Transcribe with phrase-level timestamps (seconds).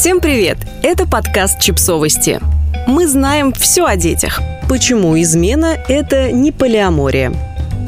[0.00, 0.56] Всем привет!
[0.82, 2.40] Это подкаст «Чипсовости».
[2.86, 4.40] Мы знаем все о детях.
[4.66, 7.34] Почему измена– это не полиамория?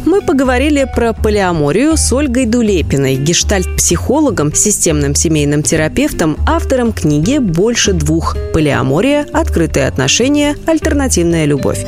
[0.04, 8.36] Мы поговорили про полиаморию с Ольгой Дулепиной, гештальт-психологом, системным семейным терапевтом, автором книги «Больше двух.
[8.52, 9.26] Полиамория.
[9.32, 10.54] Открытые отношения.
[10.66, 11.82] Альтернативная любовь».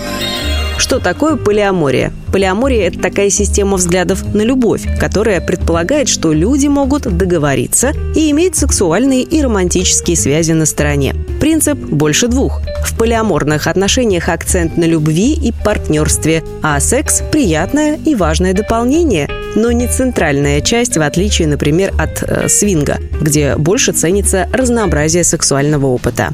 [0.77, 2.12] Что такое полиамория?
[2.32, 8.57] Полиамория– это такая система взглядов на любовь, которая предполагает, что люди могут договориться и иметь
[8.57, 11.14] сексуальные и романтические связи на стороне.
[11.40, 12.61] Принцип «больше двух».
[12.85, 19.71] В полиаморных отношениях акцент на любви и партнерстве, а секс– приятное и важное дополнение, но
[19.71, 26.32] не центральная часть, в отличие, например, от э, свинга, где больше ценится разнообразие сексуального опыта.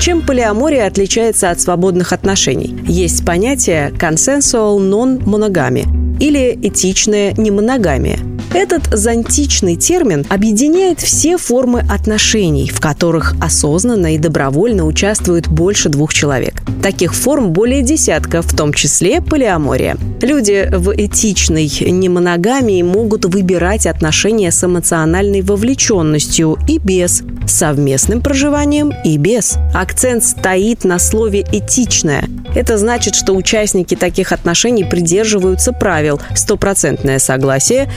[0.00, 2.76] Чем полиамория отличается от свободных отношений?
[2.86, 8.18] Есть понятие consensual non-monogamy или этичная немоногамия–
[8.54, 16.14] этот зонтичный термин объединяет все формы отношений, в которых осознанно и добровольно участвуют больше двух
[16.14, 16.62] человек.
[16.82, 19.96] Таких форм более десятка, в том числе полиамория.
[20.22, 29.16] Люди в этичной немоногамии могут выбирать отношения с эмоциональной вовлеченностью и без, совместным проживанием и
[29.18, 29.56] без.
[29.74, 32.28] Акцент стоит на слове «этичное».
[32.54, 37.90] Это значит, что участники таких отношений придерживаются правил стопроцентное согласие,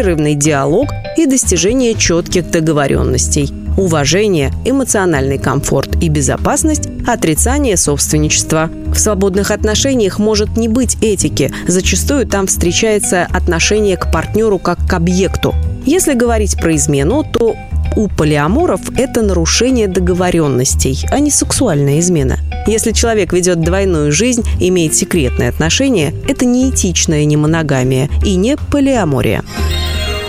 [0.00, 8.68] непрерывный диалог и достижение четких договоренностей уважение, эмоциональный комфорт и безопасность, отрицание собственничества.
[8.92, 11.50] В свободных отношениях может не быть этики.
[11.66, 15.54] Зачастую там встречается отношение к партнеру как к объекту.
[15.86, 17.56] Если говорить про измену, то
[17.96, 22.38] у полиаморов это нарушение договоренностей, а не сексуальная измена.
[22.66, 28.56] Если человек ведет двойную жизнь, имеет секретные отношения, это не этичная не моногамия и не
[28.56, 29.42] полиамория.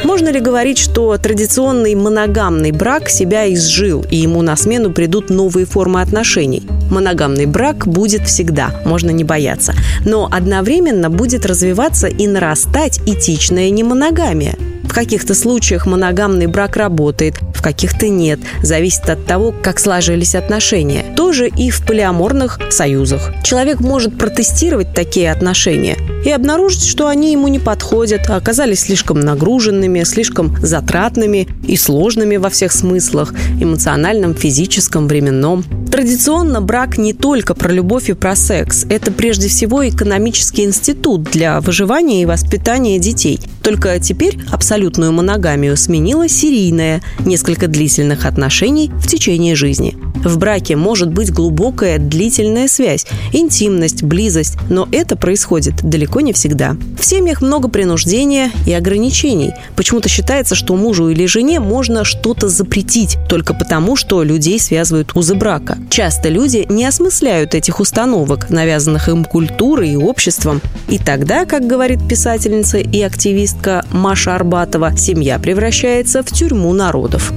[0.03, 5.65] Можно ли говорить, что традиционный моногамный брак себя изжил, и ему на смену придут новые
[5.65, 6.63] формы отношений?
[6.89, 9.73] Моногамный брак будет всегда, можно не бояться.
[10.03, 14.55] Но одновременно будет развиваться и нарастать этичная немоногамия.
[14.83, 18.39] В каких-то случаях моногамный брак работает, в каких-то нет.
[18.63, 21.05] Зависит от того, как сложились отношения.
[21.15, 23.31] Тоже и в полиаморных союзах.
[23.43, 25.95] Человек может протестировать такие отношения
[26.25, 32.37] и обнаружить, что они ему не подходят, а оказались слишком нагруженными, слишком затратными и сложными
[32.37, 35.63] во всех смыслах– эмоциональном, физическом, временном.
[36.01, 38.87] Традиционно брак не только про любовь и про секс.
[38.89, 43.39] Это прежде всего экономический институт для выживания и воспитания детей.
[43.61, 49.95] Только теперь абсолютную моногамию сменила серийная, несколько длительных отношений в течение жизни.
[50.23, 56.77] В браке может быть глубокая длительная связь, интимность, близость, но это происходит далеко не всегда.
[56.99, 59.53] В семьях много принуждения и ограничений.
[59.75, 65.33] Почему-то считается, что мужу или жене можно что-то запретить только потому, что людей связывают узы
[65.33, 65.77] брака.
[65.91, 70.61] Часто люди не осмысляют этих установок, навязанных им культурой и обществом.
[70.87, 77.33] И тогда, как говорит писательница и активистка Маша Арбатова, семья превращается в тюрьму народов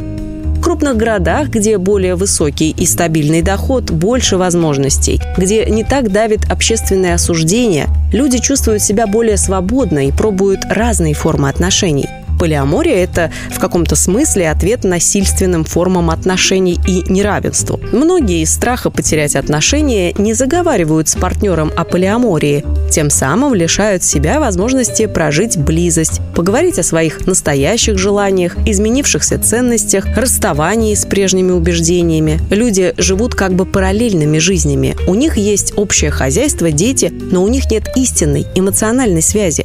[0.63, 7.15] крупных городах, где более высокий и стабильный доход, больше возможностей, где не так давит общественное
[7.15, 12.09] осуждение, люди чувствуют себя более свободно и пробуют разные формы отношений–
[12.45, 17.81] Полиамория– это в каком-то смысле ответ насильственным формам отношений и неравенству.
[17.91, 24.41] Многие из страха потерять отношения не заговаривают с партнером о полиамории, тем самым лишают себя
[24.41, 32.41] возможности прожить близость, поговорить о своих настоящих желаниях, изменившихся ценностях, расставании с прежними убеждениями.
[32.51, 34.97] Люди живут как бы параллельными жизнями.
[35.09, 39.65] У них есть общее хозяйство, дети, но у них нет истинной эмоциональной связи.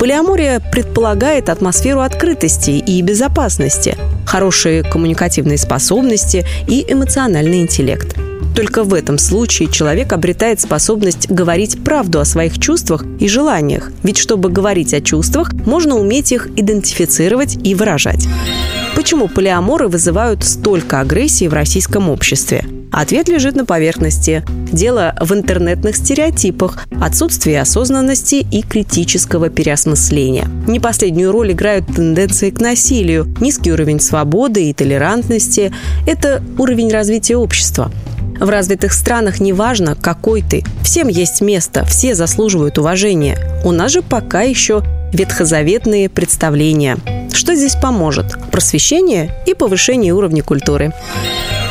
[0.00, 8.16] Полиамория предполагает атмосферу открытости и безопасности, хорошие коммуникативные способности и эмоциональный интеллект.
[8.56, 13.92] Только в этом случае человек обретает способность говорить правду о своих чувствах и желаниях.
[14.02, 18.26] Ведь чтобы говорить о чувствах, можно уметь их идентифицировать и выражать.
[18.96, 22.64] Почему полиаморы вызывают столько агрессии в российском обществе?
[22.92, 24.44] Ответ лежит на поверхности.
[24.72, 30.48] Дело в интернетных стереотипах, отсутствии осознанности и критического переосмысления.
[30.66, 35.72] Не последнюю роль играют тенденции к насилию, низкий уровень свободы и толерантности.
[36.06, 37.90] Это уровень развития общества.
[38.40, 40.64] В развитых странах неважно, какой ты.
[40.82, 43.38] Всем есть место, все заслуживают уважения.
[43.64, 44.82] У нас же пока еще
[45.12, 46.96] ветхозаветные представления.
[47.32, 48.36] Что здесь поможет?
[48.50, 50.92] Просвещение и повышение уровня культуры.